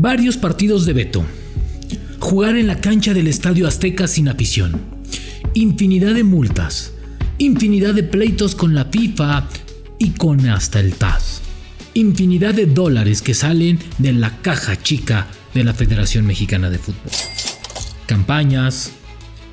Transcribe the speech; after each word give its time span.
Varios 0.00 0.36
partidos 0.36 0.86
de 0.86 0.92
veto. 0.92 1.24
Jugar 2.20 2.56
en 2.56 2.68
la 2.68 2.80
cancha 2.80 3.12
del 3.14 3.26
Estadio 3.26 3.66
Azteca 3.66 4.06
sin 4.06 4.28
afición. 4.28 4.80
Infinidad 5.54 6.14
de 6.14 6.22
multas. 6.22 6.92
Infinidad 7.38 7.94
de 7.94 8.04
pleitos 8.04 8.54
con 8.54 8.76
la 8.76 8.84
FIFA 8.84 9.48
y 9.98 10.10
con 10.10 10.48
hasta 10.48 10.78
el 10.78 10.94
TAS. 10.94 11.40
Infinidad 11.94 12.54
de 12.54 12.66
dólares 12.66 13.22
que 13.22 13.34
salen 13.34 13.80
de 13.98 14.12
la 14.12 14.40
caja 14.40 14.80
chica 14.80 15.26
de 15.52 15.64
la 15.64 15.74
Federación 15.74 16.24
Mexicana 16.26 16.70
de 16.70 16.78
Fútbol. 16.78 17.10
Campañas, 18.06 18.92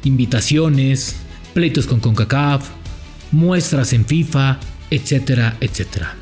invitaciones, 0.04 1.16
pleitos 1.56 1.88
con 1.88 2.00
CONCACAF, 2.00 2.70
muestras 3.32 3.94
en 3.94 4.06
FIFA, 4.06 4.60
etcétera, 4.92 5.58
etcétera. 5.60 6.16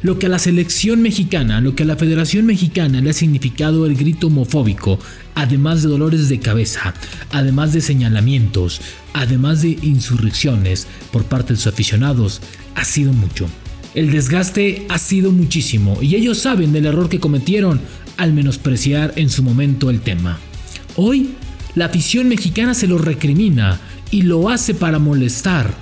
Lo 0.00 0.18
que 0.18 0.26
a 0.26 0.28
la 0.28 0.38
selección 0.38 1.02
mexicana, 1.02 1.60
lo 1.60 1.74
que 1.74 1.82
a 1.82 1.86
la 1.86 1.96
Federación 1.96 2.46
Mexicana 2.46 3.00
le 3.00 3.10
ha 3.10 3.12
significado 3.12 3.84
el 3.84 3.96
grito 3.96 4.28
homofóbico, 4.28 5.00
además 5.34 5.82
de 5.82 5.88
dolores 5.88 6.28
de 6.28 6.38
cabeza, 6.38 6.94
además 7.32 7.72
de 7.72 7.80
señalamientos, 7.80 8.80
además 9.12 9.62
de 9.62 9.76
insurrecciones 9.82 10.86
por 11.10 11.24
parte 11.24 11.52
de 11.52 11.56
sus 11.56 11.66
aficionados, 11.66 12.40
ha 12.76 12.84
sido 12.84 13.12
mucho. 13.12 13.48
El 13.94 14.12
desgaste 14.12 14.86
ha 14.88 14.98
sido 14.98 15.32
muchísimo 15.32 15.98
y 16.00 16.14
ellos 16.14 16.38
saben 16.38 16.72
del 16.72 16.86
error 16.86 17.08
que 17.08 17.18
cometieron 17.18 17.80
al 18.18 18.32
menospreciar 18.32 19.14
en 19.16 19.30
su 19.30 19.42
momento 19.42 19.90
el 19.90 20.00
tema. 20.00 20.38
Hoy, 20.94 21.30
la 21.74 21.86
afición 21.86 22.28
mexicana 22.28 22.74
se 22.74 22.86
lo 22.86 22.98
recrimina 22.98 23.80
y 24.12 24.22
lo 24.22 24.48
hace 24.48 24.74
para 24.74 25.00
molestar. 25.00 25.74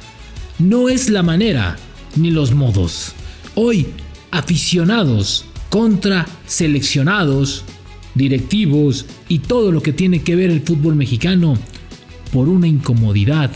No 0.59 0.89
es 0.89 1.11
la 1.11 1.23
manera 1.23 1.77
ni 2.17 2.31
los 2.31 2.55
modos. 2.55 3.13
Hoy, 3.55 3.87
aficionados 4.31 5.45
contra 5.69 6.27
seleccionados, 6.47 7.65
directivos 8.15 9.07
y 9.29 9.41
todo 9.41 9.73
lo 9.73 9.83
que 9.83 9.93
tiene 9.93 10.23
que 10.23 10.37
ver 10.37 10.51
el 10.51 10.63
fútbol 10.63 10.95
mexicano 10.95 11.59
por 12.33 12.49
una 12.49 12.67
incomodidad 12.67 13.51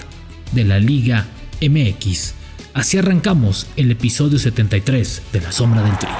de 0.52 0.64
la 0.64 0.78
Liga 0.78 1.26
MX. 1.60 2.34
Así 2.74 2.98
arrancamos 2.98 3.66
el 3.76 3.90
episodio 3.90 4.38
73 4.38 5.22
de 5.32 5.40
La 5.40 5.52
Sombra 5.52 5.82
del 5.82 5.98
Tri. 5.98 6.10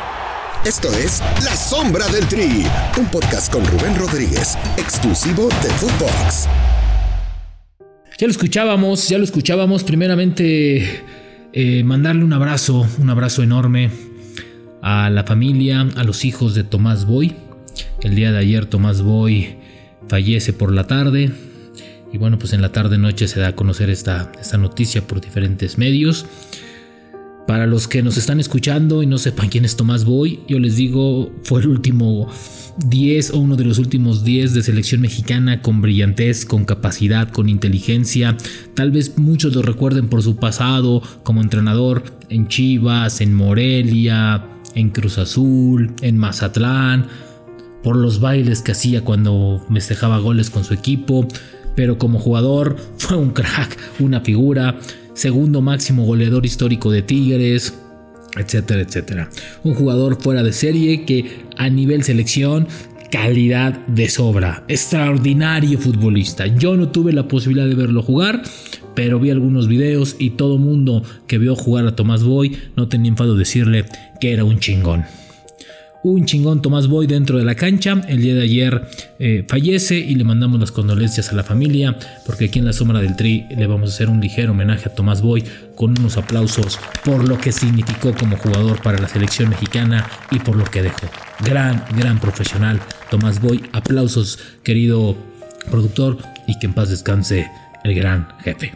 Esto 0.65 0.93
es 0.93 1.21
La 1.45 1.57
Sombra 1.57 2.07
del 2.09 2.27
Tri, 2.27 2.65
un 2.99 3.07
podcast 3.07 3.53
con 3.53 3.65
Rubén 3.65 3.97
Rodríguez, 3.97 4.59
exclusivo 4.77 5.49
de 5.63 5.71
Footbox. 5.71 6.49
Ya 8.19 8.27
lo 8.27 8.31
escuchábamos, 8.31 9.09
ya 9.09 9.17
lo 9.17 9.25
escuchábamos. 9.25 9.85
Primeramente, 9.85 11.03
eh, 11.55 11.83
mandarle 11.85 12.25
un 12.25 12.33
abrazo, 12.35 12.87
un 12.99 13.09
abrazo 13.09 13.43
enorme 13.43 13.91
a 14.83 15.11
la 15.11 15.25
familia, 15.25 15.83
a 15.97 16.05
los 16.05 16.25
hijos 16.25 16.55
de 16.55 16.65
Tomás 16.65 17.07
Boy. 17.07 17.35
El 18.03 18.15
día 18.15 18.33
de 18.33 18.39
ayer 18.39 18.67
Tomás 18.67 19.03
Boy 19.03 19.57
fallece 20.09 20.53
por 20.53 20.73
la 20.73 20.87
tarde. 20.87 21.31
Y 22.13 22.19
bueno, 22.19 22.39
pues 22.39 22.53
en 22.53 22.63
la 22.63 22.73
tarde 22.73 22.99
noche 22.99 23.29
se 23.29 23.41
da 23.41 23.49
a 23.49 23.57
conocer 23.57 23.91
esta, 23.91 24.33
esta 24.41 24.59
noticia 24.59 25.07
por 25.07 25.21
diferentes 25.21 25.79
medios. 25.79 26.27
Para 27.47 27.67
los 27.67 27.89
que 27.89 28.03
nos 28.03 28.17
están 28.17 28.39
escuchando 28.39 29.03
y 29.03 29.07
no 29.07 29.19
sepan 29.19 29.49
quién 29.49 29.65
es 29.65 29.77
Tomás 29.77 30.05
Boy, 30.05 30.41
yo 30.49 30.59
les 30.59 30.77
digo, 30.77 31.33
fue 31.43 31.61
el 31.61 31.69
último 31.69 32.29
10 32.87 33.33
o 33.33 33.39
uno 33.39 33.57
de 33.57 33.65
los 33.65 33.79
últimos 33.79 34.25
10 34.25 34.55
de 34.55 34.63
selección 34.63 35.01
mexicana 35.01 35.61
con 35.61 35.81
brillantez, 35.81 36.45
con 36.45 36.65
capacidad, 36.65 37.29
con 37.29 37.49
inteligencia. 37.49 38.37
Tal 38.75 38.91
vez 38.91 39.19
muchos 39.19 39.55
lo 39.55 39.63
recuerden 39.63 40.09
por 40.09 40.23
su 40.23 40.37
pasado 40.37 41.03
como 41.23 41.43
entrenador 41.43 42.05
en 42.29 42.49
Chivas, 42.49 43.21
en 43.21 43.35
Morelia, 43.35 44.47
en 44.75 44.91
Cruz 44.91 45.19
Azul, 45.19 45.93
en 46.03 46.19
Mazatlán, 46.19 47.07
por 47.83 47.97
los 47.97 48.21
bailes 48.21 48.63
que 48.63 48.73
hacía 48.73 49.05
cuando 49.05 49.65
festejaba 49.73 50.19
goles 50.19 50.51
con 50.51 50.65
su 50.65 50.75
equipo. 50.75 51.27
Pero 51.77 51.99
como 51.99 52.19
jugador 52.19 52.77
fue 52.99 53.17
un 53.17 53.31
crack, 53.31 53.77
una 53.99 54.21
figura, 54.21 54.79
segundo 55.15 55.61
máximo 55.61 56.05
goleador 56.05 56.45
histórico 56.45 56.91
de 56.91 57.03
Tigres, 57.03 57.75
etcétera, 58.37 58.83
etcétera. 58.83 59.31
Un 59.65 59.75
jugador 59.75 60.21
fuera 60.21 60.43
de 60.43 60.53
serie 60.53 61.05
que 61.05 61.45
a 61.57 61.69
nivel 61.69 62.05
selección 62.05 62.69
calidad 63.11 63.87
de 63.87 64.09
sobra, 64.09 64.65
extraordinario 64.69 65.79
futbolista. 65.79 66.47
Yo 66.47 66.77
no 66.77 66.89
tuve 66.89 67.13
la 67.13 67.29
posibilidad 67.29 67.67
de 67.67 67.75
verlo 67.75 68.03
jugar, 68.03 68.43
pero 68.95 69.19
vi 69.21 69.31
algunos 69.31 69.69
videos 69.69 70.17
y 70.19 70.31
todo 70.31 70.59
mundo 70.59 71.03
que 71.27 71.39
vio 71.39 71.57
jugar 71.57 71.87
a 71.87 71.97
Tomás 71.97 72.23
Boy 72.23 72.57
no 72.77 72.89
tenía 72.89 73.11
enfado 73.11 73.37
decirle 73.37 73.85
que 74.21 74.33
era 74.33 74.45
un 74.45 74.59
chingón 74.59 75.05
un 76.03 76.25
chingón 76.25 76.63
Tomás 76.63 76.89
Boy 76.89 77.07
dentro 77.07 77.39
de 77.39 77.45
la 77.45 77.55
cancha. 77.55 78.01
El 78.09 78.23
día 78.23 78.35
de 78.35 78.43
ayer 78.43 78.89
eh, 79.19 79.45
fallece 79.49 79.99
y 79.99 80.15
le 80.15 80.25
mandamos 80.25 80.59
las 80.61 80.73
condolencias 80.73 81.31
a 81.31 81.35
la 81.35 81.45
familia 81.45 81.99
porque 82.27 82.47
aquí 82.47 82.59
en 82.59 82.67
la 82.67 82.73
sombra 82.73 83.01
del 83.01 83.17
tri 83.17 83.47
le 83.51 83.67
vamos 83.67 83.91
a 83.91 83.95
hacer 83.95 84.09
un 84.09 84.21
ligero 84.21 84.53
homenaje 84.53 84.89
a 84.89 84.95
Tomás 84.95 85.23
Boy 85.23 85.45
con 85.75 85.99
unos 85.99 86.17
aplausos 86.17 86.79
por 87.05 87.27
lo 87.29 87.39
que 87.39 87.53
significó 87.53 88.15
como 88.15 88.37
jugador 88.37 88.81
para 88.83 88.99
la 88.99 89.09
selección 89.09 89.51
mexicana 89.51 90.09
y 90.31 90.39
por 90.39 90.57
lo 90.57 90.65
que 90.65 90.83
dejó. 90.83 91.07
Gran, 91.45 91.85
gran 91.97 92.21
profesional 92.21 92.81
Tomás 93.11 93.41
Boy. 93.41 93.63
Aplausos 93.73 94.39
querido 94.63 95.17
productor 95.71 96.19
y 96.47 96.59
que 96.59 96.67
en 96.67 96.75
paz 96.75 96.89
descanse 96.89 97.51
el 97.85 97.95
gran 97.95 98.29
jefe. 98.43 98.73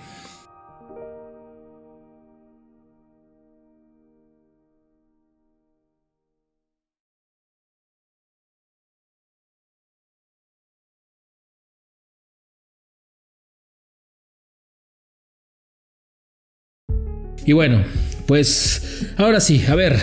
Y 17.46 17.52
bueno, 17.52 17.82
pues 18.26 19.06
ahora 19.16 19.40
sí, 19.40 19.62
a 19.68 19.74
ver. 19.74 19.98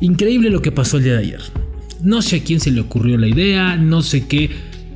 Increíble 0.00 0.50
lo 0.50 0.62
que 0.62 0.72
pasó 0.72 0.98
el 0.98 1.04
día 1.04 1.14
de 1.14 1.20
ayer. 1.20 1.40
No 2.02 2.22
sé 2.22 2.36
a 2.36 2.44
quién 2.44 2.60
se 2.60 2.70
le 2.70 2.80
ocurrió 2.80 3.16
la 3.16 3.28
idea, 3.28 3.76
no 3.76 4.02
sé 4.02 4.26
qué 4.26 4.50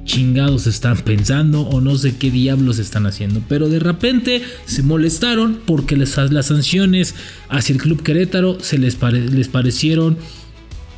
chingados 0.04 0.66
están 0.66 0.98
pensando 0.98 1.62
o 1.62 1.80
no 1.80 1.96
sé 1.96 2.16
qué 2.16 2.30
diablos 2.30 2.78
están 2.78 3.06
haciendo, 3.06 3.42
pero 3.48 3.68
de 3.68 3.78
repente 3.78 4.42
se 4.66 4.82
molestaron 4.82 5.60
porque 5.64 5.96
les, 5.96 6.16
las 6.16 6.46
sanciones 6.46 7.14
hacia 7.48 7.74
el 7.74 7.80
Club 7.80 8.02
Querétaro 8.02 8.58
se 8.60 8.78
les, 8.78 8.98
les 9.00 9.48
parecieron 9.48 10.18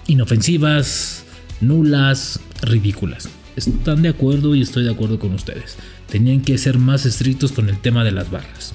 inofensivas, 0.06 1.24
nulas, 1.60 2.40
ridículas. 2.62 3.28
Están 3.54 4.02
de 4.02 4.08
acuerdo 4.08 4.54
y 4.54 4.62
estoy 4.62 4.84
de 4.84 4.90
acuerdo 4.90 5.18
con 5.18 5.34
ustedes. 5.34 5.76
Tenían 6.08 6.40
que 6.40 6.56
ser 6.58 6.78
más 6.78 7.06
estrictos 7.06 7.52
con 7.52 7.68
el 7.68 7.78
tema 7.78 8.04
de 8.04 8.12
las 8.12 8.30
barras. 8.30 8.74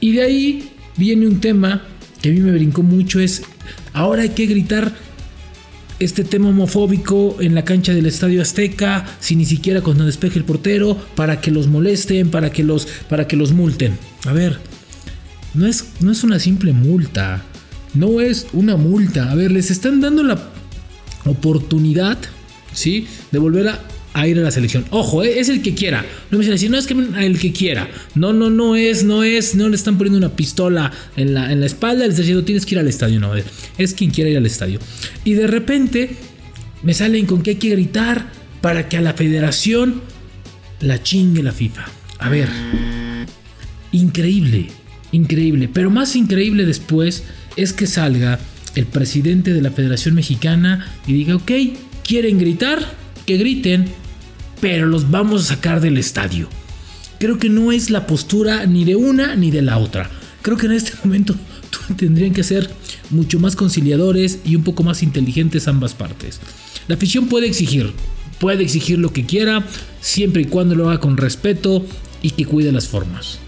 Y 0.00 0.12
de 0.12 0.22
ahí 0.22 0.70
viene 0.96 1.26
un 1.26 1.40
tema 1.40 1.82
que 2.20 2.30
a 2.30 2.32
mí 2.32 2.40
me 2.40 2.52
brincó 2.52 2.82
mucho, 2.82 3.20
es 3.20 3.42
ahora 3.92 4.22
hay 4.22 4.30
que 4.30 4.46
gritar 4.46 4.92
este 5.98 6.24
tema 6.24 6.48
homofóbico 6.48 7.36
en 7.40 7.54
la 7.54 7.64
cancha 7.64 7.92
del 7.92 8.06
Estadio 8.06 8.40
Azteca, 8.40 9.06
sin 9.20 9.38
ni 9.38 9.44
siquiera 9.44 9.82
cuando 9.82 10.06
despeje 10.06 10.38
el 10.38 10.44
portero, 10.44 10.96
para 11.14 11.40
que 11.40 11.50
los 11.50 11.66
molesten, 11.66 12.30
para 12.30 12.50
que 12.50 12.64
los, 12.64 12.86
para 13.08 13.28
que 13.28 13.36
los 13.36 13.52
multen. 13.52 13.98
A 14.24 14.32
ver, 14.32 14.58
no 15.52 15.66
es, 15.66 15.92
no 16.00 16.10
es 16.10 16.24
una 16.24 16.38
simple 16.38 16.72
multa, 16.72 17.42
no 17.94 18.20
es 18.20 18.46
una 18.54 18.76
multa. 18.76 19.30
A 19.30 19.34
ver, 19.34 19.52
les 19.52 19.70
están 19.70 20.00
dando 20.00 20.22
la 20.22 20.50
oportunidad, 21.26 22.18
¿sí? 22.72 23.06
De 23.30 23.38
volver 23.38 23.68
a 23.68 23.80
a 24.12 24.26
ir 24.26 24.38
a 24.38 24.42
la 24.42 24.50
selección. 24.50 24.84
Ojo, 24.90 25.22
eh, 25.22 25.38
es 25.38 25.48
el 25.48 25.62
que 25.62 25.74
quiera. 25.74 26.04
No 26.30 26.38
me 26.38 26.44
decir, 26.44 26.70
no 26.70 26.78
es 26.78 26.86
que 26.86 26.94
el 26.94 27.38
que 27.38 27.52
quiera. 27.52 27.88
No, 28.14 28.32
no, 28.32 28.50
no 28.50 28.76
es, 28.76 29.04
no 29.04 29.22
es, 29.22 29.54
no 29.54 29.68
le 29.68 29.76
están 29.76 29.98
poniendo 29.98 30.18
una 30.18 30.34
pistola 30.34 30.92
en 31.16 31.34
la, 31.34 31.52
en 31.52 31.60
la 31.60 31.66
espalda, 31.66 32.04
le 32.04 32.10
están 32.10 32.22
diciendo 32.22 32.44
tienes 32.44 32.66
que 32.66 32.74
ir 32.74 32.78
al 32.80 32.88
estadio. 32.88 33.20
No, 33.20 33.32
es 33.78 33.94
quien 33.94 34.10
quiera 34.10 34.30
ir 34.30 34.36
al 34.36 34.46
estadio. 34.46 34.80
Y 35.24 35.34
de 35.34 35.46
repente 35.46 36.10
me 36.82 36.94
salen 36.94 37.26
con 37.26 37.42
que 37.42 37.50
hay 37.50 37.56
que 37.56 37.70
gritar 37.70 38.26
para 38.60 38.88
que 38.88 38.96
a 38.96 39.00
la 39.00 39.14
federación 39.14 40.02
la 40.80 41.02
chingue 41.02 41.42
la 41.42 41.52
FIFA. 41.52 41.86
A 42.18 42.28
ver, 42.28 42.48
increíble, 43.92 44.68
increíble. 45.12 45.68
Pero 45.72 45.90
más 45.90 46.16
increíble 46.16 46.66
después 46.66 47.24
es 47.56 47.72
que 47.72 47.86
salga 47.86 48.38
el 48.74 48.86
presidente 48.86 49.52
de 49.52 49.62
la 49.62 49.70
Federación 49.70 50.14
Mexicana 50.14 50.86
y 51.06 51.12
diga, 51.12 51.36
ok, 51.36 51.50
¿quieren 52.04 52.38
gritar? 52.38 52.99
Griten, 53.36 53.86
pero 54.60 54.86
los 54.86 55.10
vamos 55.10 55.42
a 55.42 55.54
sacar 55.54 55.80
del 55.80 55.98
estadio. 55.98 56.48
Creo 57.18 57.38
que 57.38 57.48
no 57.48 57.72
es 57.72 57.90
la 57.90 58.06
postura 58.06 58.66
ni 58.66 58.84
de 58.84 58.96
una 58.96 59.36
ni 59.36 59.50
de 59.50 59.62
la 59.62 59.78
otra. 59.78 60.10
Creo 60.42 60.56
que 60.56 60.66
en 60.66 60.72
este 60.72 60.92
momento 61.04 61.34
tendrían 61.96 62.32
que 62.32 62.44
ser 62.44 62.70
mucho 63.10 63.38
más 63.38 63.56
conciliadores 63.56 64.40
y 64.44 64.56
un 64.56 64.64
poco 64.64 64.82
más 64.82 65.02
inteligentes 65.02 65.68
ambas 65.68 65.94
partes. 65.94 66.40
La 66.88 66.94
afición 66.94 67.28
puede 67.28 67.46
exigir, 67.46 67.92
puede 68.38 68.62
exigir 68.62 68.98
lo 68.98 69.12
que 69.12 69.26
quiera, 69.26 69.64
siempre 70.00 70.42
y 70.42 70.46
cuando 70.46 70.74
lo 70.74 70.88
haga 70.88 71.00
con 71.00 71.16
respeto 71.16 71.84
y 72.22 72.30
que 72.30 72.46
cuide 72.46 72.72
las 72.72 72.88
formas. 72.88 73.38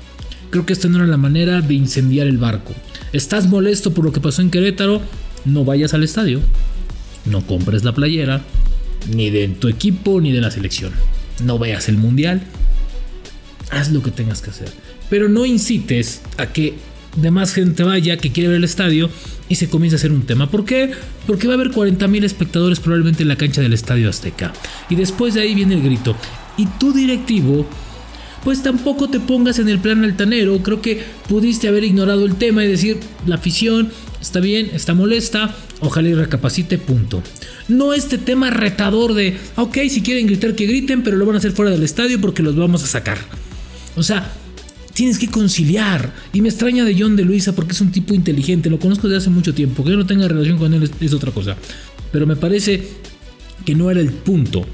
Creo 0.50 0.66
que 0.66 0.74
esta 0.74 0.88
no 0.88 0.98
era 0.98 1.06
la 1.06 1.16
manera 1.16 1.62
de 1.62 1.74
incendiar 1.74 2.26
el 2.26 2.38
barco. 2.38 2.74
¿Estás 3.12 3.48
molesto 3.48 3.94
por 3.94 4.04
lo 4.04 4.12
que 4.12 4.20
pasó 4.20 4.42
en 4.42 4.50
Querétaro? 4.50 5.00
No 5.44 5.64
vayas 5.64 5.94
al 5.94 6.02
estadio, 6.02 6.40
no 7.24 7.46
compres 7.46 7.84
la 7.84 7.94
playera, 7.94 8.42
ni 9.08 9.30
de 9.30 9.48
tu 9.48 9.68
equipo, 9.68 10.20
ni 10.20 10.32
de 10.32 10.40
la 10.40 10.50
selección. 10.50 10.92
No 11.44 11.58
veas 11.58 11.88
el 11.88 11.96
mundial. 11.96 12.42
Haz 13.70 13.90
lo 13.90 14.02
que 14.02 14.10
tengas 14.10 14.42
que 14.42 14.50
hacer. 14.50 14.70
Pero 15.08 15.28
no 15.28 15.46
incites 15.46 16.22
a 16.38 16.46
que 16.46 16.74
demás 17.16 17.52
gente 17.52 17.82
vaya 17.82 18.16
que 18.16 18.32
quiere 18.32 18.48
ver 18.48 18.58
el 18.58 18.64
estadio 18.64 19.10
y 19.48 19.56
se 19.56 19.68
comienza 19.68 19.96
a 19.96 19.98
hacer 19.98 20.12
un 20.12 20.22
tema. 20.22 20.50
¿Por 20.50 20.64
qué? 20.64 20.92
Porque 21.26 21.46
va 21.46 21.54
a 21.54 21.56
haber 21.56 21.72
40 21.72 22.08
mil 22.08 22.24
espectadores 22.24 22.80
probablemente 22.80 23.22
en 23.22 23.28
la 23.28 23.36
cancha 23.36 23.60
del 23.60 23.72
Estadio 23.72 24.08
Azteca. 24.08 24.52
Y 24.88 24.94
después 24.94 25.34
de 25.34 25.42
ahí 25.42 25.54
viene 25.54 25.74
el 25.74 25.82
grito. 25.82 26.16
Y 26.56 26.66
tu 26.78 26.92
directivo, 26.92 27.66
pues 28.44 28.62
tampoco 28.62 29.08
te 29.08 29.20
pongas 29.20 29.58
en 29.58 29.68
el 29.68 29.78
plan 29.78 30.04
altanero. 30.04 30.58
Creo 30.62 30.80
que 30.80 31.02
pudiste 31.28 31.68
haber 31.68 31.84
ignorado 31.84 32.24
el 32.24 32.36
tema 32.36 32.64
y 32.64 32.68
decir, 32.68 32.98
la 33.26 33.34
afición 33.34 33.90
está 34.22 34.40
bien, 34.40 34.70
está 34.72 34.94
molesta, 34.94 35.54
ojalá 35.80 36.08
y 36.08 36.14
recapacite, 36.14 36.78
punto. 36.78 37.22
No 37.68 37.92
este 37.92 38.16
tema 38.16 38.48
retador 38.48 39.12
de, 39.12 39.36
ok, 39.56 39.76
si 39.90 40.00
quieren 40.00 40.26
gritar 40.26 40.54
que 40.54 40.66
griten, 40.66 41.02
pero 41.02 41.18
lo 41.18 41.26
van 41.26 41.34
a 41.34 41.38
hacer 41.38 41.52
fuera 41.52 41.70
del 41.70 41.82
estadio 41.82 42.18
porque 42.20 42.42
los 42.42 42.56
vamos 42.56 42.82
a 42.84 42.86
sacar. 42.86 43.18
O 43.96 44.02
sea, 44.02 44.32
tienes 44.94 45.18
que 45.18 45.28
conciliar. 45.28 46.12
Y 46.32 46.40
me 46.40 46.48
extraña 46.48 46.84
de 46.84 46.96
John 46.98 47.16
de 47.16 47.24
Luisa 47.24 47.54
porque 47.54 47.72
es 47.72 47.80
un 47.80 47.90
tipo 47.90 48.14
inteligente, 48.14 48.70
lo 48.70 48.78
conozco 48.78 49.08
desde 49.08 49.18
hace 49.18 49.30
mucho 49.30 49.52
tiempo. 49.52 49.84
Que 49.84 49.90
yo 49.90 49.96
no 49.96 50.06
tenga 50.06 50.28
relación 50.28 50.56
con 50.56 50.72
él 50.72 50.88
es, 51.00 51.12
otra 51.12 51.32
cosa. 51.32 51.56
Pero 52.10 52.26
me 52.26 52.36
parece 52.36 52.88
que 53.66 53.74
no 53.74 53.90
era 53.90 54.00
el 54.00 54.12
punto. 54.12 54.64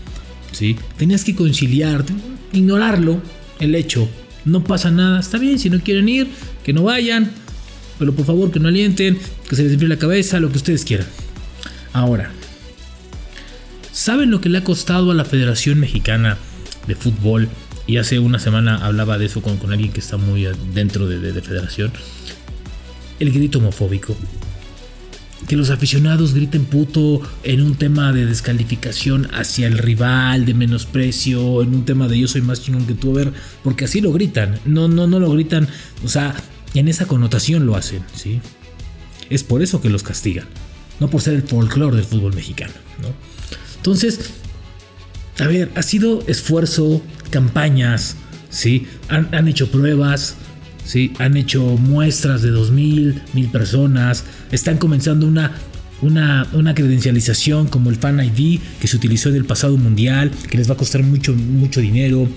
¿sí? 0.53 0.77
Tenías 0.97 1.25
que 1.25 1.35
conciliar, 1.35 2.05
ignorarlo, 2.53 3.21
el 3.59 3.75
hecho. 3.75 4.09
No 4.45 4.63
pasa 4.63 4.91
nada, 4.91 5.21
está 5.21 5.39
bien, 5.39 5.59
si 5.59 5.69
no 5.69 5.81
quieren 5.81 6.09
ir, 6.09 6.29
que 6.65 6.73
no 6.73 6.85
vayan. 6.85 7.31
Pero 7.99 8.15
por 8.15 8.27
favor 8.27 8.51
que 8.51 8.61
no 8.61 8.69
alienten, 8.69 9.19
que 9.49 9.57
se 9.57 9.63
les 9.65 9.73
enfríe 9.73 9.89
la 9.89 9.99
cabeza, 9.99 10.41
lo 10.41 10.51
que 10.51 10.59
ustedes 10.59 10.85
quieran. 10.85 11.07
Ahora, 11.93 12.31
¿saben 13.93 14.31
lo 14.31 14.41
que 14.41 14.49
le 14.49 14.59
ha 14.59 14.65
costado 14.65 15.11
a 15.11 15.15
la 15.15 15.25
Federación 15.25 15.81
Mexicana 15.81 16.37
de 16.87 16.95
Fútbol 16.95 17.49
y 17.89 17.97
hace 17.97 18.19
una 18.19 18.39
semana 18.39 18.77
hablaba 18.77 19.17
de 19.19 19.27
eso 19.27 19.41
con, 19.41 19.59
alguien 19.73 19.91
que 19.91 20.01
está 20.01 20.19
muy 20.19 20.47
dentro 20.75 21.09
de, 21.09 21.19
de, 21.21 21.41
federación. 21.41 21.91
El 23.19 23.33
grito 23.33 23.59
homofóbico. 23.59 24.15
Que 25.49 25.57
los 25.57 25.71
aficionados 25.71 26.35
griten 26.35 26.67
puto 26.67 27.23
en 27.45 27.63
un 27.63 27.77
tema 27.77 28.13
de 28.13 28.27
descalificación 28.27 29.29
hacia 29.33 29.67
el 29.69 29.79
rival, 29.79 30.45
de 30.45 30.53
menosprecio, 30.53 31.63
en 31.63 31.75
un 31.75 31.85
tema 31.87 32.09
de 32.09 32.19
yo 32.19 32.29
soy 32.29 32.43
más 32.43 32.61
chingón 32.63 32.87
que 32.87 32.93
tú, 32.93 33.13
a 33.13 33.25
ver, 33.25 33.33
porque 33.65 33.87
así 33.87 34.03
lo 34.03 34.13
gritan. 34.13 34.59
No, 34.67 34.87
no, 34.89 35.07
no 35.07 35.19
lo 35.19 35.31
gritan, 35.31 35.67
o 36.05 36.09
sea, 36.09 36.35
en 36.75 36.89
esa 36.89 37.07
connotación 37.07 37.67
lo 37.67 37.77
hacen, 37.77 38.03
¿sí? 38.15 38.41
Es 39.31 39.45
por 39.45 39.63
eso 39.63 39.81
que 39.81 39.91
los 39.91 40.03
castigan, 40.03 40.47
no 41.01 41.11
por 41.11 41.21
ser 41.21 41.35
el 41.35 41.43
folclore 41.43 41.97
del 41.97 42.05
fútbol 42.05 42.35
mexicano, 42.35 42.73
¿no? 43.03 43.09
Entonces, 43.77 44.19
a 45.39 45.47
ver, 45.47 45.71
ha 45.75 45.83
sido 45.83 46.25
esfuerzo, 46.27 47.01
campañas, 47.31 48.17
¿sí? 48.51 48.87
Han, 49.09 49.49
hecho 49.49 49.71
pruebas, 49.71 50.35
¿sí? 50.85 51.13
Han 51.19 51.37
hecho 51.37 51.63
muestras 51.63 52.43
de 52.43 52.51
2.000, 52.51 53.23
1.000 53.35 53.51
personas. 53.51 54.25
Están 54.51 54.79
comenzando 54.79 55.27
una, 55.27 55.53
una, 56.03 56.49
una, 56.53 56.75
credencialización 56.75 57.69
como 57.69 57.91
el 57.91 57.97
Fan 57.97 58.21
ID 58.21 58.61
que 58.81 58.89
se 58.89 58.97
utilizó 58.97 59.29
en 59.29 59.37
el 59.37 59.45
pasado 59.45 59.77
mundial, 59.77 60.33
que 60.51 60.59
les 60.59 60.69
va 60.69 60.75
a 60.75 60.77
costar 60.77 61.03
mucho, 61.03 61.35
mucho 61.35 61.81
dinero. 61.81 62.29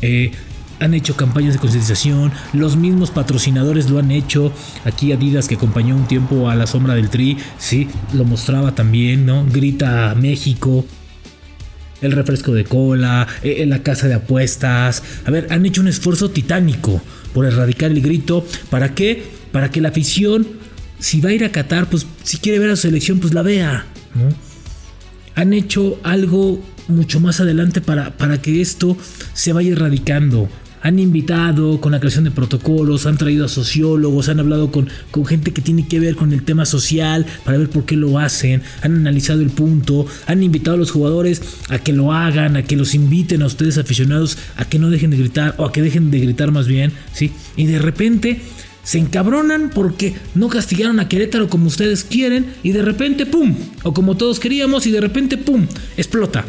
Eh, 0.00 0.32
han 0.80 0.94
hecho 0.94 1.16
campañas 1.16 1.54
de 1.54 1.58
concientización, 1.58 2.32
los 2.52 2.76
mismos 2.76 3.10
patrocinadores 3.10 3.90
lo 3.90 3.98
han 3.98 4.10
hecho. 4.10 4.52
Aquí 4.84 5.12
Adidas 5.12 5.48
que 5.48 5.54
acompañó 5.54 5.96
un 5.96 6.06
tiempo 6.06 6.50
a 6.50 6.54
la 6.54 6.66
sombra 6.66 6.94
del 6.94 7.10
Tri, 7.10 7.36
sí, 7.58 7.88
lo 8.12 8.24
mostraba 8.24 8.74
también, 8.74 9.26
¿no? 9.26 9.46
Grita 9.46 10.14
México, 10.14 10.84
el 12.02 12.12
refresco 12.12 12.52
de 12.52 12.64
cola, 12.64 13.26
en 13.42 13.62
eh, 13.62 13.66
la 13.66 13.82
casa 13.82 14.08
de 14.08 14.14
apuestas. 14.14 15.02
A 15.24 15.30
ver, 15.30 15.46
han 15.50 15.64
hecho 15.64 15.80
un 15.80 15.88
esfuerzo 15.88 16.30
titánico 16.30 17.00
por 17.32 17.46
erradicar 17.46 17.90
el 17.90 18.00
grito. 18.00 18.46
¿Para 18.70 18.94
qué? 18.94 19.24
Para 19.52 19.70
que 19.70 19.80
la 19.80 19.88
afición, 19.88 20.46
si 20.98 21.20
va 21.20 21.30
a 21.30 21.32
ir 21.32 21.44
a 21.44 21.52
Qatar, 21.52 21.88
pues 21.88 22.06
si 22.22 22.38
quiere 22.38 22.58
ver 22.58 22.70
a 22.70 22.76
su 22.76 22.82
selección, 22.82 23.18
pues 23.18 23.32
la 23.32 23.42
vea. 23.42 23.86
Han 25.34 25.52
hecho 25.52 25.98
algo 26.02 26.60
mucho 26.88 27.20
más 27.20 27.40
adelante 27.40 27.80
para, 27.80 28.16
para 28.16 28.40
que 28.40 28.60
esto 28.60 28.96
se 29.34 29.52
vaya 29.52 29.72
erradicando 29.72 30.48
han 30.86 31.00
invitado 31.00 31.80
con 31.80 31.90
la 31.90 31.98
creación 31.98 32.22
de 32.22 32.30
protocolos, 32.30 33.06
han 33.06 33.18
traído 33.18 33.44
a 33.44 33.48
sociólogos, 33.48 34.28
han 34.28 34.38
hablado 34.38 34.70
con, 34.70 34.88
con 35.10 35.26
gente 35.26 35.52
que 35.52 35.60
tiene 35.60 35.88
que 35.88 35.98
ver 35.98 36.14
con 36.14 36.32
el 36.32 36.44
tema 36.44 36.64
social 36.64 37.26
para 37.44 37.58
ver 37.58 37.68
por 37.68 37.84
qué 37.84 37.96
lo 37.96 38.20
hacen, 38.20 38.62
han 38.82 38.94
analizado 38.94 39.40
el 39.40 39.50
punto, 39.50 40.06
han 40.26 40.44
invitado 40.44 40.76
a 40.76 40.78
los 40.78 40.92
jugadores 40.92 41.42
a 41.70 41.80
que 41.80 41.92
lo 41.92 42.12
hagan, 42.12 42.56
a 42.56 42.62
que 42.62 42.76
los 42.76 42.94
inviten 42.94 43.42
a 43.42 43.46
ustedes 43.46 43.78
aficionados 43.78 44.38
a 44.54 44.64
que 44.66 44.78
no 44.78 44.88
dejen 44.88 45.10
de 45.10 45.16
gritar 45.16 45.56
o 45.58 45.64
a 45.64 45.72
que 45.72 45.82
dejen 45.82 46.12
de 46.12 46.20
gritar 46.20 46.52
más 46.52 46.68
bien, 46.68 46.92
¿sí? 47.12 47.32
Y 47.56 47.66
de 47.66 47.80
repente 47.80 48.40
se 48.84 49.00
encabronan 49.00 49.70
porque 49.74 50.14
no 50.36 50.48
castigaron 50.48 51.00
a 51.00 51.08
Querétaro 51.08 51.48
como 51.48 51.66
ustedes 51.66 52.04
quieren 52.04 52.46
y 52.62 52.70
de 52.70 52.82
repente, 52.82 53.26
¡pum! 53.26 53.56
O 53.82 53.92
como 53.92 54.16
todos 54.16 54.38
queríamos 54.38 54.86
y 54.86 54.92
de 54.92 55.00
repente, 55.00 55.36
¡pum! 55.36 55.66
Explota. 55.96 56.44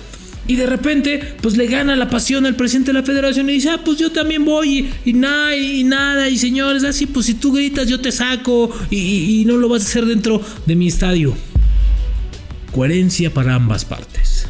Y 0.47 0.55
de 0.55 0.65
repente, 0.65 1.35
pues 1.41 1.57
le 1.57 1.67
gana 1.67 1.95
la 1.97 2.09
pasión 2.09 2.45
al 2.45 2.55
presidente 2.55 2.93
de 2.93 2.99
la 2.99 3.05
federación 3.05 3.49
y 3.49 3.53
dice, 3.53 3.69
ah, 3.69 3.81
pues 3.83 3.97
yo 3.97 4.11
también 4.11 4.45
voy 4.45 4.89
y, 5.03 5.13
nada, 5.13 5.55
y, 5.55 5.83
nada, 5.83 6.29
y 6.29 6.37
señores, 6.37 6.85
así, 6.85 7.05
pues 7.05 7.25
si 7.25 7.33
tú 7.33 7.51
gritas 7.51 7.87
yo 7.87 7.99
te 7.99 8.13
saco 8.13 8.69
y, 8.89 9.43
no 9.45 9.57
lo 9.57 9.69
vas 9.69 9.83
a 9.83 9.85
hacer 9.85 10.05
dentro 10.05 10.41
de 10.65 10.75
mi 10.75 10.87
estadio. 10.87 11.35
Coherencia 12.71 13.33
para 13.33 13.55
ambas 13.55 13.83
partes. 13.83 14.47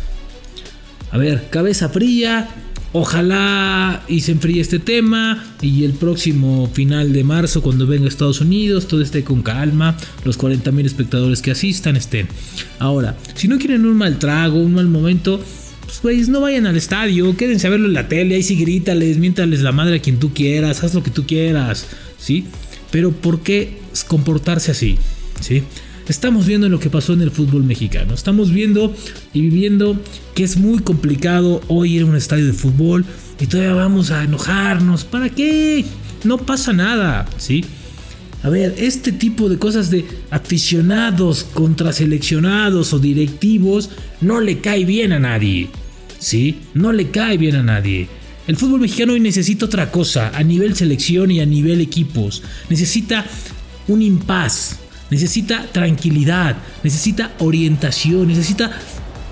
A 1.12 1.18
ver, 1.18 1.50
cabeza 1.50 1.90
fría, 1.90 2.48
Ojalá 2.94 4.02
y 4.08 4.22
se 4.22 4.32
enfríe 4.32 4.62
este 4.62 4.80
tema 4.80 5.44
y 5.62 5.84
el 5.84 5.92
próximo 5.92 6.68
final 6.74 7.12
de 7.12 7.24
marzo 7.24 7.62
cuando 7.62 7.86
venga 7.86 8.06
a 8.06 8.08
Estados 8.08 8.40
Unidos 8.40 8.88
todo 8.88 9.02
esté 9.02 9.24
con 9.24 9.44
calma, 9.44 9.98
los 10.24 10.38
40 10.38 10.72
mil 10.72 10.86
espectadores 10.86 11.42
que 11.42 11.52
asistan 11.52 11.98
estén. 11.98 12.28
Ahora, 12.80 13.18
si 13.36 13.50
no 13.50 13.60
quieren 13.60 13.86
un 13.86 13.98
mal 13.98 14.18
trago, 14.18 14.58
un 14.58 14.74
mal 14.74 14.88
momento, 14.88 15.40
pues 16.02 16.30
no 16.30 16.42
vayan 16.42 16.68
al 16.68 16.78
estadio, 16.78 17.36
quédense 17.36 17.68
a 17.68 17.70
verlo 17.70 17.88
en 17.88 17.94
la 17.94 18.08
tele, 18.08 18.36
ahí 18.36 18.44
sí 18.44 18.56
grítales, 18.56 19.18
miéntales 19.18 19.62
la 19.62 19.72
madre 19.72 19.98
a 19.98 20.02
quien 20.02 20.20
tú 20.20 20.34
quieras, 20.34 20.84
haz 20.84 20.94
lo 20.94 21.04
que 21.04 21.12
tú 21.12 21.26
quieras, 21.26 21.88
¿sí? 22.20 22.46
Pero 22.92 23.12
¿por 23.12 23.42
qué 23.42 23.78
comportarse 24.08 24.72
así? 24.72 24.98
¿Sí? 25.42 25.64
Estamos 26.08 26.46
viendo 26.46 26.70
lo 26.70 26.80
que 26.80 26.90
pasó 26.90 27.14
en 27.14 27.22
el 27.22 27.32
fútbol 27.32 27.64
mexicano. 27.64 28.14
Estamos 28.14 28.52
viendo 28.54 28.96
y 29.34 29.42
viviendo 29.42 30.00
que 30.36 30.44
es 30.44 30.56
muy 30.56 30.80
complicado 30.80 31.62
hoy 31.68 31.96
ir 31.98 32.04
a 32.04 32.06
un 32.06 32.16
estadio 32.16 32.46
de 32.46 32.54
fútbol 32.54 33.04
y 33.42 33.48
todavía 33.48 33.74
vamos 33.74 34.12
a 34.12 34.24
enojarnos. 34.24 35.04
¿Para 35.04 35.30
qué? 35.30 35.84
No 36.24 36.38
pasa 36.38 36.72
nada, 36.72 37.28
¿sí? 37.38 37.66
A 38.44 38.50
ver, 38.50 38.76
este 38.78 39.12
tipo 39.12 39.50
de 39.50 39.58
cosas 39.58 39.92
de 39.92 40.06
aficionados 40.30 41.44
contra 41.44 41.92
seleccionados 41.92 42.94
o 42.94 43.00
directivos 43.00 43.90
no 44.22 44.40
le 44.40 44.60
cae 44.60 44.86
bien 44.86 45.12
a 45.12 45.20
nadie. 45.20 45.68
¿Sí? 46.20 46.62
No 46.74 46.92
le 46.92 47.10
cae 47.10 47.38
bien 47.38 47.56
a 47.56 47.64
nadie. 47.64 48.08
El 48.48 48.56
fútbol 48.56 48.82
mexicano 48.82 49.14
hoy 49.14 49.20
necesita 49.20 49.66
otra 49.66 49.92
cosa 49.92 50.32
a 50.34 50.42
nivel 50.42 50.76
selección 50.76 51.32
y 51.32 51.42
a 51.42 51.46
nivel 51.46 51.82
equipos. 51.82 52.44
Necesita 52.70 53.26
un 53.88 54.02
impas, 54.02 54.80
necesita 55.10 55.66
tranquilidad, 55.72 56.56
necesita 56.84 57.34
orientación, 57.40 58.28
necesita 58.28 58.72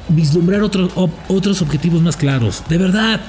vislumbrar 0.10 0.62
otros, 0.64 0.92
otros 1.28 1.62
objetivos 1.62 2.02
más 2.02 2.18
claros. 2.18 2.64
De 2.70 2.78
verdad, 2.78 3.22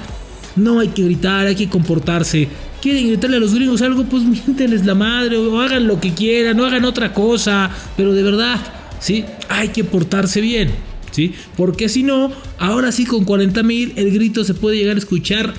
no 0.57 0.79
hay 0.79 0.89
que 0.89 1.03
gritar, 1.03 1.47
hay 1.47 1.55
que 1.55 1.69
comportarse. 1.69 2.49
Quieren 2.81 3.07
gritarle 3.07 3.37
a 3.37 3.39
los 3.39 3.53
gringos 3.53 3.81
algo, 3.81 4.03
pues 4.03 4.23
miénteles 4.23 4.85
la 4.85 4.93
madre 4.93 5.37
o 5.37 5.59
hagan 5.59 5.87
lo 5.87 5.99
que 5.99 6.13
quieran, 6.13 6.57
no 6.57 6.65
hagan 6.65 6.85
otra 6.85 7.13
cosa. 7.13 7.69
Pero 7.95 8.13
de 8.13 8.23
verdad, 8.23 8.59
¿sí? 8.99 9.23
Hay 9.49 9.69
que 9.69 9.83
portarse 9.83 10.41
bien. 10.41 10.71
Porque 11.55 11.89
si 11.89 12.03
no, 12.03 12.31
ahora 12.57 12.91
sí 12.91 13.05
con 13.05 13.25
40 13.25 13.63
mil 13.63 13.93
el 13.95 14.11
grito 14.11 14.43
se 14.43 14.53
puede 14.53 14.77
llegar 14.77 14.95
a 14.95 14.99
escuchar 14.99 15.53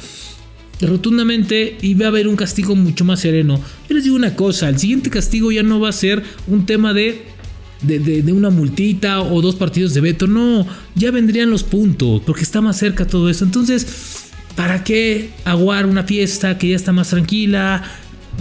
rotundamente 0.81 1.77
y 1.81 1.95
va 1.95 2.07
a 2.07 2.09
haber 2.09 2.29
un 2.29 2.37
castigo 2.37 2.75
mucho 2.77 3.05
más 3.05 3.21
sereno. 3.21 3.61
Yo 3.89 3.95
les 3.95 4.05
digo 4.05 4.17
una 4.17 4.37
cosa, 4.37 4.69
el 4.69 4.79
siguiente 4.79 5.11
castigo 5.11 5.51
ya 5.51 5.63
no 5.63 5.81
va 5.81 5.89
a 5.89 5.93
ser 5.93 6.23
un 6.47 6.67
tema 6.67 6.95
de, 6.95 7.23
de, 7.83 7.99
de, 7.99 8.33
una 8.33 8.51
multita 8.51 9.23
o 9.23 9.41
dos 9.43 9.57
partidos 9.57 9.95
de 9.95 10.01
veto, 10.01 10.27
no, 10.27 10.67
ya 10.95 11.11
vendrían 11.11 11.51
los 11.51 11.65
puntos, 11.65 12.23
porque 12.25 12.43
está 12.43 12.61
más 12.61 12.79
cerca 12.79 13.07
todo 13.07 13.29
eso. 13.29 13.45
Entonces, 13.45 14.31
¿para 14.55 14.85
qué 14.85 15.31
aguar 15.45 15.87
una 15.87 16.05
fiesta 16.05 16.59
que 16.59 16.69
ya 16.69 16.77
está 16.77 16.93
más 16.93 17.11
tranquila? 17.11 17.83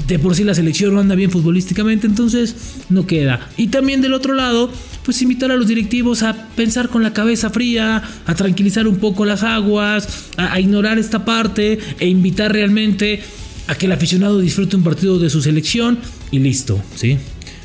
De 0.07 0.19
por 0.19 0.35
sí 0.35 0.43
la 0.43 0.53
selección 0.53 0.93
no 0.93 0.99
anda 0.99 1.15
bien 1.15 1.31
futbolísticamente, 1.31 2.05
entonces 2.05 2.55
no 2.89 3.07
queda. 3.07 3.49
Y 3.57 3.67
también 3.67 4.01
del 4.01 4.13
otro 4.13 4.35
lado, 4.35 4.71
pues 5.07 5.21
invitar 5.21 5.49
a 5.53 5.55
los 5.55 5.69
directivos 5.69 6.21
a 6.21 6.49
pensar 6.49 6.89
con 6.89 7.01
la 7.01 7.13
cabeza 7.13 7.49
fría, 7.49 8.03
a 8.25 8.35
tranquilizar 8.35 8.89
un 8.89 8.97
poco 8.97 9.23
las 9.23 9.41
aguas, 9.41 10.25
a, 10.35 10.59
ignorar 10.59 10.99
esta 10.99 11.23
parte 11.23 11.79
e 11.97 12.09
invitar 12.09 12.51
realmente 12.51 13.21
a 13.67 13.75
que 13.75 13.85
el 13.85 13.93
aficionado 13.93 14.41
disfrute 14.41 14.75
un 14.75 14.83
partido 14.83 15.17
de 15.17 15.29
su 15.29 15.41
selección 15.41 15.97
y 16.29 16.39
listo, 16.39 16.83
¿sí? 16.93 17.17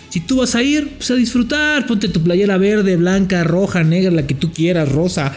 Si 0.09 0.21
tú 0.21 0.37
vas 0.37 0.55
a 0.55 0.63
ir, 0.63 0.91
pues 0.99 1.11
a 1.11 1.17
disfrutar, 1.17 1.85
ponte 1.89 2.09
tu 2.09 2.23
playera 2.23 2.59
verde, 2.59 2.95
blanca, 2.95 3.43
roja, 3.43 3.83
negra, 3.83 4.13
la 4.13 4.25
que 4.25 4.35
tú 4.35 4.53
quieras, 4.53 4.89
rosa, 4.89 5.35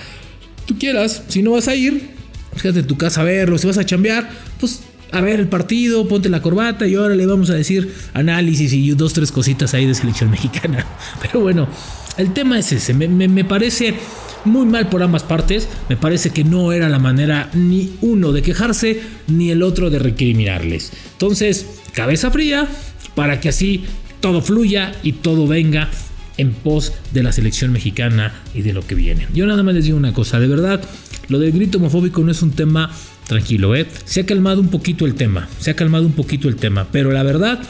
tú 0.67 0.77
quieras. 0.77 1.23
Si 1.27 1.41
no 1.41 1.53
vas 1.53 1.67
a 1.67 1.73
ir, 1.73 2.11
pues 2.51 2.61
quédate 2.61 2.81
en 2.81 2.87
tu 2.87 2.97
casa 2.99 3.21
a 3.21 3.23
verlo. 3.23 3.57
Si 3.57 3.65
vas 3.65 3.79
a 3.79 3.85
chambear, 3.85 4.29
pues 4.59 4.81
a 5.15 5.21
ver 5.21 5.39
el 5.39 5.47
partido, 5.47 6.07
ponte 6.07 6.27
la 6.27 6.41
corbata 6.41 6.85
y 6.85 6.95
ahora 6.95 7.15
le 7.15 7.25
vamos 7.25 7.49
a 7.49 7.53
decir 7.53 7.89
análisis 8.13 8.73
y 8.73 8.91
dos, 8.91 9.13
tres 9.13 9.31
cositas 9.31 9.73
ahí 9.73 9.85
de 9.85 9.95
selección 9.95 10.29
mexicana. 10.29 10.85
Pero 11.21 11.39
bueno, 11.39 11.69
el 12.17 12.33
tema 12.33 12.59
es 12.59 12.73
ese. 12.73 12.93
Me, 12.93 13.45
parece 13.45 13.95
muy 14.43 14.65
mal 14.65 14.89
por 14.89 15.01
ambas 15.01 15.23
partes. 15.23 15.69
Me 15.87 15.95
parece 15.95 16.31
que 16.31 16.43
no 16.43 16.73
era 16.73 16.89
la 16.89 16.99
manera 16.99 17.49
ni 17.53 17.93
uno 18.01 18.33
de 18.33 18.41
quejarse 18.41 19.01
ni 19.27 19.51
el 19.51 19.63
otro 19.63 19.89
de 19.89 19.99
recriminarles. 19.99 20.91
Entonces, 21.13 21.65
cabeza 21.93 22.29
fría 22.29 22.67
para 23.15 23.39
que 23.39 23.47
así 23.47 23.85
todo 24.19 24.41
fluya 24.41 24.93
y 25.01 25.13
todo 25.13 25.47
venga 25.47 25.89
en 26.37 26.51
pos 26.51 26.91
de 27.13 27.23
la 27.23 27.31
selección 27.31 27.71
mexicana 27.71 28.33
y 28.53 28.63
de 28.63 28.73
lo 28.73 28.85
que 28.85 28.95
viene. 28.95 29.27
Yo 29.33 29.45
nada 29.45 29.63
más 29.63 29.75
les 29.75 29.85
digo 29.85 29.97
una 29.97 30.11
cosa, 30.11 30.41
de 30.41 30.47
verdad, 30.47 30.83
lo 31.29 31.39
del 31.39 31.53
grito 31.53 31.77
homofóbico 31.77 32.21
no 32.21 32.31
es 32.31 32.41
un 32.41 32.51
tema 32.51 32.91
tranquilo, 33.27 33.75
¿eh? 33.75 33.87
Se 34.05 34.21
ha 34.21 34.25
calmado 34.25 34.61
un 34.61 34.69
poquito 34.69 35.05
el 35.05 35.15
tema, 35.15 35.49
se 35.59 35.71
ha 35.71 35.75
calmado 35.75 36.05
un 36.05 36.13
poquito 36.13 36.47
el 36.47 36.55
tema, 36.55 36.87
pero 36.91 37.11
la 37.11 37.23
verdad, 37.23 37.61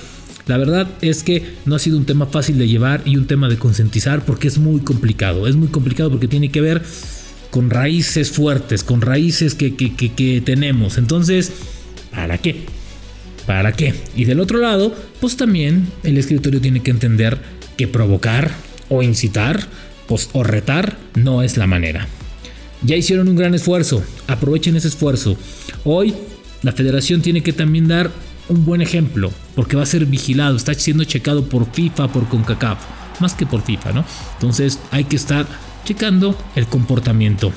la 0.48 0.58
verdad 0.58 0.88
es 1.02 1.24
que 1.24 1.56
no 1.66 1.76
ha 1.76 1.80
sido 1.80 1.98
un 1.98 2.06
tema 2.06 2.26
fácil 2.28 2.58
de 2.58 2.68
llevar 2.68 3.02
y 3.06 3.18
un 3.18 3.28
tema 3.28 3.50
de 3.50 3.58
concientizar 3.58 4.26
porque 4.26 4.48
es 4.48 4.58
muy 4.58 4.82
complicado, 4.82 5.48
es 5.48 5.56
muy 5.56 5.70
complicado 5.70 6.12
porque 6.12 6.28
tiene 6.28 6.50
que 6.50 6.62
ver 6.62 6.84
con 7.50 7.70
raíces 7.70 8.32
fuertes, 8.32 8.84
con 8.84 9.02
raíces 9.02 9.56
que, 9.56 9.76
que, 9.76 9.94
que 9.94 10.42
tenemos. 10.42 10.98
Entonces, 10.98 11.54
¿para 12.12 12.38
qué? 12.38 12.66
¿Para 13.46 13.72
qué? 13.72 13.94
Y 14.16 14.26
del 14.26 14.40
otro 14.40 14.58
lado, 14.60 14.94
pues 15.22 15.38
también 15.38 15.88
el 16.04 16.18
escritorio 16.18 16.60
tiene 16.60 16.82
que 16.82 16.92
entender 16.92 17.38
que 17.78 17.88
provocar 17.88 18.52
o 18.90 19.04
incitar 19.04 19.68
pues, 20.08 20.30
o 20.34 20.44
retar 20.44 20.98
no 21.16 21.44
es 21.44 21.58
la 21.58 21.68
manera. 21.68 22.08
Ya 22.84 22.96
hicieron 22.96 23.28
un 23.28 23.36
gran 23.36 23.56
esfuerzo, 23.56 24.04
aprovechen 24.28 24.76
ese 24.76 24.90
esfuerzo. 24.90 25.38
Hoy 25.84 26.14
la 26.62 26.72
federación 26.72 27.22
tiene 27.22 27.42
que 27.42 27.54
también 27.54 27.88
dar 27.88 28.12
un 28.50 28.66
buen 28.66 28.82
ejemplo, 28.82 29.32
porque 29.56 29.76
va 29.76 29.84
a 29.84 29.88
ser 29.88 30.06
vigilado, 30.06 30.56
está 30.56 30.74
siendo 30.74 31.04
checado 31.04 31.46
por 31.46 31.72
FIFA, 31.72 32.10
por 32.10 32.28
CONCACAF, 32.28 32.80
más 33.20 33.34
que 33.34 33.46
por 33.46 33.64
FIFA, 33.64 33.94
¿no? 33.94 34.06
Entonces 34.34 34.80
hay 34.92 35.06
que 35.06 35.16
estar 35.16 35.48
checando 35.84 36.38
el 36.56 36.68
comportamiento. 36.68 37.52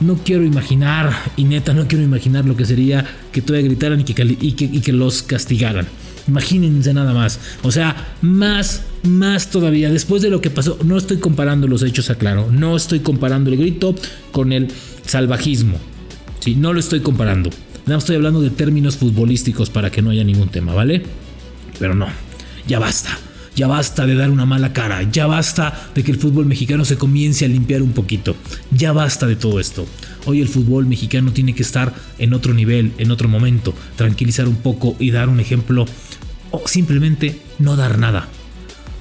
No 0.00 0.16
quiero 0.16 0.44
imaginar, 0.44 1.12
y 1.36 1.44
neta, 1.44 1.74
no 1.74 1.88
quiero 1.88 2.04
imaginar 2.04 2.44
lo 2.44 2.56
que 2.56 2.64
sería 2.64 3.04
que 3.32 3.42
todavía 3.42 3.68
gritaran 3.68 4.04
y 4.06 4.80
que 4.80 4.92
los 4.92 5.22
castigaran. 5.22 5.86
Imagínense 6.28 6.92
nada 6.92 7.14
más. 7.14 7.40
O 7.62 7.72
sea, 7.72 8.14
más, 8.20 8.84
más 9.02 9.50
todavía. 9.50 9.90
Después 9.90 10.20
de 10.22 10.28
lo 10.28 10.40
que 10.40 10.50
pasó, 10.50 10.78
no 10.84 10.98
estoy 10.98 11.16
comparando 11.16 11.66
los 11.66 11.82
hechos, 11.82 12.10
aclaro. 12.10 12.50
No 12.52 12.76
estoy 12.76 13.00
comparando 13.00 13.50
el 13.50 13.56
grito 13.56 13.94
con 14.30 14.52
el 14.52 14.68
salvajismo. 15.04 15.78
Sí, 16.40 16.54
no 16.54 16.72
lo 16.72 16.80
estoy 16.80 17.00
comparando. 17.00 17.50
Nada 17.86 17.98
estoy 17.98 18.16
hablando 18.16 18.42
de 18.42 18.50
términos 18.50 18.96
futbolísticos 18.96 19.70
para 19.70 19.90
que 19.90 20.02
no 20.02 20.10
haya 20.10 20.22
ningún 20.22 20.50
tema, 20.50 20.74
¿vale? 20.74 21.02
Pero 21.78 21.94
no, 21.94 22.06
ya 22.66 22.78
basta. 22.78 23.18
Ya 23.58 23.66
basta 23.66 24.06
de 24.06 24.14
dar 24.14 24.30
una 24.30 24.46
mala 24.46 24.72
cara, 24.72 25.02
ya 25.02 25.26
basta 25.26 25.90
de 25.92 26.04
que 26.04 26.12
el 26.12 26.16
fútbol 26.16 26.46
mexicano 26.46 26.84
se 26.84 26.96
comience 26.96 27.44
a 27.44 27.48
limpiar 27.48 27.82
un 27.82 27.90
poquito, 27.90 28.36
ya 28.70 28.92
basta 28.92 29.26
de 29.26 29.34
todo 29.34 29.58
esto. 29.58 29.84
Hoy 30.26 30.40
el 30.40 30.46
fútbol 30.46 30.86
mexicano 30.86 31.32
tiene 31.32 31.56
que 31.56 31.64
estar 31.64 31.92
en 32.20 32.34
otro 32.34 32.54
nivel, 32.54 32.92
en 32.98 33.10
otro 33.10 33.28
momento, 33.28 33.74
tranquilizar 33.96 34.46
un 34.46 34.54
poco 34.54 34.94
y 35.00 35.10
dar 35.10 35.28
un 35.28 35.40
ejemplo 35.40 35.86
o 36.52 36.68
simplemente 36.68 37.40
no 37.58 37.74
dar 37.74 37.98
nada. 37.98 38.28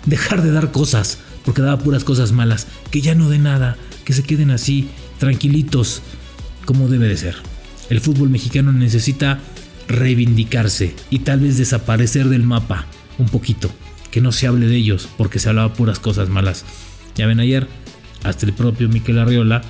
Dejar 0.07 0.41
de 0.41 0.51
dar 0.51 0.71
cosas, 0.71 1.19
porque 1.45 1.61
daba 1.61 1.77
puras 1.77 2.03
cosas 2.03 2.31
malas, 2.31 2.65
que 2.89 3.01
ya 3.01 3.13
no 3.13 3.29
dé 3.29 3.37
nada, 3.37 3.77
que 4.05 4.13
se 4.13 4.23
queden 4.23 4.49
así, 4.49 4.89
tranquilitos, 5.19 6.01
como 6.65 6.87
debe 6.87 7.07
de 7.07 7.17
ser. 7.17 7.35
El 7.91 8.01
fútbol 8.01 8.31
mexicano 8.31 8.71
necesita 8.71 9.37
reivindicarse 9.87 10.95
y 11.11 11.19
tal 11.19 11.41
vez 11.41 11.59
desaparecer 11.59 12.27
del 12.27 12.41
mapa 12.41 12.87
un 13.19 13.27
poquito, 13.27 13.69
que 14.17 14.21
no 14.21 14.31
se 14.31 14.47
hable 14.47 14.65
de 14.65 14.75
ellos, 14.75 15.07
porque 15.15 15.37
se 15.37 15.47
hablaba 15.47 15.75
puras 15.75 15.99
cosas 15.99 16.27
malas. 16.27 16.65
Ya 17.15 17.27
ven 17.27 17.39
ayer, 17.39 17.67
hasta 18.23 18.47
el 18.47 18.53
propio 18.53 18.89
Miquel 18.89 19.19
Arriola 19.19 19.61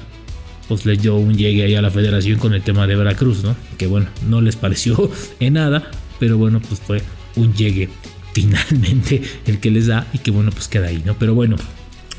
pues 0.70 0.86
le 0.86 0.96
dio 0.96 1.18
un 1.18 1.36
llegue 1.36 1.66
ahí 1.66 1.76
a 1.76 1.82
la 1.82 1.92
federación 1.92 2.40
con 2.40 2.54
el 2.54 2.62
tema 2.62 2.88
de 2.88 2.96
Veracruz, 2.96 3.44
¿no? 3.44 3.58
Que 3.78 3.88
bueno, 3.88 4.08
no 4.30 4.40
les 4.40 4.56
pareció 4.56 5.12
en 5.42 5.56
nada, 5.56 5.92
pero 6.18 6.38
bueno, 6.38 6.62
pues 6.62 6.80
fue 6.80 7.02
un 7.36 7.54
llegue 7.56 7.90
finalmente 8.32 9.22
el 9.48 9.60
que 9.60 9.70
les 9.70 9.88
da 9.88 10.08
y 10.14 10.20
que 10.20 10.32
bueno, 10.32 10.52
pues 10.52 10.70
queda 10.70 10.88
ahí, 10.88 11.04
¿no? 11.06 11.18
Pero 11.20 11.36
bueno, 11.36 11.58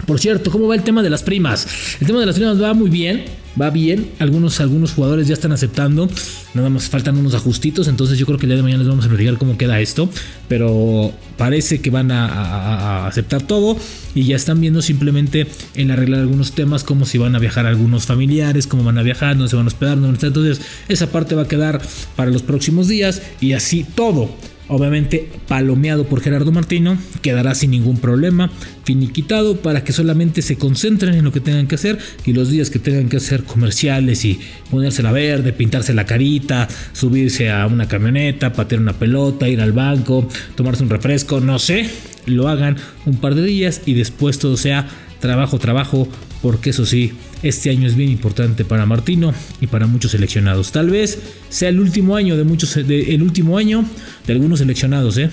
por 0.07 0.21
cierto, 0.21 0.51
¿cómo 0.51 0.69
va 0.69 0.75
el 0.75 0.83
tema 0.83 1.03
de 1.03 1.11
las 1.11 1.23
primas? 1.23 1.67
El 2.01 2.07
tema 2.07 2.21
de 2.21 2.27
las 2.27 2.37
primas 2.37 2.61
va 2.61 2.73
muy 2.75 2.91
bien, 2.91 3.25
va 3.61 3.71
bien. 3.71 4.11
Algunos, 4.19 4.61
algunos 4.61 4.93
jugadores 4.93 5.27
ya 5.27 5.35
están 5.35 5.53
aceptando. 5.53 6.09
Nada 6.55 6.71
más 6.71 6.89
faltan 6.89 7.17
unos 7.17 7.35
ajustitos. 7.35 7.89
Entonces 7.89 8.19
yo 8.19 8.27
creo 8.27 8.39
que 8.39 8.47
el 8.47 8.51
día 8.51 8.57
de 8.57 8.63
mañana 8.63 8.83
les 8.83 8.89
vamos 8.89 9.05
a 9.05 9.09
platicar 9.09 9.37
cómo 9.39 9.59
queda 9.59 9.81
esto. 9.81 10.09
Pero 10.49 11.13
parece 11.37 11.81
que 11.81 11.91
van 11.91 12.11
a, 12.11 13.07
aceptar 13.07 13.43
todo. 13.43 13.77
Y 14.15 14.25
ya 14.25 14.37
están 14.37 14.61
viendo 14.61 14.83
simplemente 14.83 15.47
en 15.75 15.91
arreglar 15.91 16.21
algunos 16.21 16.53
temas. 16.53 16.85
Como 16.85 17.05
si 17.05 17.19
van 17.19 17.35
a 17.35 17.39
viajar 17.39 17.67
algunos 17.67 18.07
familiares. 18.07 18.67
Cómo 18.67 18.85
van 18.85 18.99
a 18.99 19.03
viajar, 19.03 19.37
dónde 19.37 19.51
se 19.51 19.57
van 19.57 19.67
a 19.67 19.69
hospedar. 19.69 20.01
Dónde 20.01 20.27
Entonces 20.27 20.61
esa 20.89 21.11
parte 21.11 21.35
va 21.35 21.43
a 21.43 21.49
quedar 21.49 21.81
para 22.17 22.31
los 22.31 22.43
próximos 22.43 22.89
días. 22.89 23.23
Y 23.41 23.53
así 23.53 23.85
todo 23.85 24.31
obviamente 24.69 25.29
palomeado 25.49 26.05
por 26.05 26.21
Gerardo 26.21 26.53
Martino, 26.53 26.97
quedará 27.23 27.55
sin 27.55 27.71
ningún 27.71 27.99
problema, 27.99 28.51
finiquitado 28.85 29.57
para 29.57 29.83
que 29.85 29.93
solamente 29.93 30.43
se 30.43 30.57
concentren 30.57 31.15
en 31.15 31.25
lo 31.25 31.33
que 31.33 31.41
tengan 31.41 31.67
que 31.67 31.75
hacer 31.75 31.99
y 32.25 32.33
los 32.33 32.51
días 32.51 32.71
que 32.71 32.79
tengan 32.79 33.09
que 33.09 33.17
hacer 33.17 33.45
comerciales 33.45 34.25
y 34.25 34.39
ponerse 34.71 35.03
la 35.03 35.13
verde, 35.13 35.53
pintarse 35.53 35.95
la 35.95 36.07
carita, 36.07 36.69
subirse 36.93 37.51
a 37.51 37.67
una 37.67 37.89
camioneta, 37.89 38.53
patear 38.53 38.81
una 38.81 38.93
pelota, 38.93 39.49
ir 39.49 39.61
al 39.61 39.73
banco, 39.73 40.29
tomarse 40.55 40.83
un 40.83 40.91
refresco, 40.91 41.41
no 41.41 41.59
sé, 41.59 41.89
lo 42.27 42.49
hagan 42.49 42.77
un 43.07 43.17
par 43.17 43.35
de 43.35 43.43
días 43.43 43.83
y 43.87 43.95
después 43.95 44.39
todo 44.39 44.57
sea 44.57 44.87
trabajo, 45.21 45.59
trabajo, 45.59 46.09
porque 46.43 46.71
eso 46.71 46.87
sí, 46.87 47.13
este 47.43 47.71
año 47.71 47.87
es 47.87 47.97
bien 47.97 48.11
importante 48.11 48.65
para 48.65 48.87
Martino 48.87 49.35
y 49.61 49.67
para 49.67 49.87
muchos 49.87 50.13
seleccionados. 50.13 50.73
Tal 50.73 50.91
vez 50.91 51.19
sea 51.49 51.69
el 51.69 51.81
último 51.81 52.17
año 52.17 52.37
de 52.37 52.45
muchos, 52.45 52.77
el 52.77 53.23
último 53.23 53.59
año 53.59 53.85
de 54.27 54.33
algunos 54.33 54.61
seleccionados, 54.61 55.19
¿eh? 55.19 55.31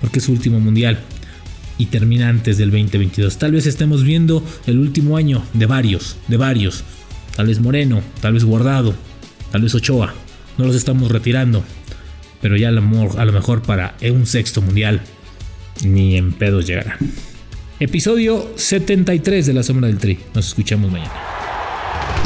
porque 0.00 0.18
es 0.18 0.24
su 0.24 0.32
último 0.32 0.60
mundial 0.60 0.98
y 1.78 1.86
termina 1.86 2.28
antes 2.28 2.56
del 2.58 2.70
2022. 2.70 3.38
Tal 3.38 3.52
vez 3.52 3.66
estemos 3.66 4.02
viendo 4.02 4.44
el 4.66 4.78
último 4.78 5.16
año 5.16 5.42
de 5.52 5.66
varios, 5.66 6.16
de 6.28 6.36
varios. 6.36 6.84
Tal 7.36 7.46
vez 7.48 7.60
Moreno, 7.60 8.02
tal 8.20 8.34
vez 8.34 8.44
Guardado, 8.44 8.94
tal 9.50 9.62
vez 9.62 9.74
Ochoa. 9.74 10.14
No 10.56 10.66
los 10.66 10.76
estamos 10.76 11.10
retirando, 11.10 11.64
pero 12.40 12.56
ya 12.56 12.68
a 12.68 12.72
lo 12.72 13.32
mejor 13.32 13.62
para 13.62 13.96
un 14.02 14.26
sexto 14.26 14.62
mundial 14.62 15.00
ni 15.82 16.16
en 16.16 16.32
pedos 16.32 16.66
llegará. 16.66 16.96
Episodio 17.80 18.52
73 18.56 19.46
de 19.46 19.52
La 19.52 19.64
Sombra 19.64 19.88
del 19.88 19.98
Tri. 19.98 20.16
Nos 20.32 20.46
escuchamos 20.46 20.92
mañana. 20.92 21.12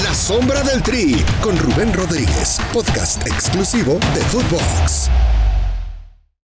La 0.05 0.15
Sombra 0.15 0.63
del 0.63 0.83
Tri 0.83 1.17
con 1.41 1.59
Rubén 1.59 1.93
Rodríguez, 1.95 2.59
podcast 2.73 3.27
exclusivo 3.27 3.99
de 4.15 4.21
Footbox. 4.27 5.09